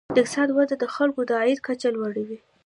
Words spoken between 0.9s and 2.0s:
خلکو د عاید کچه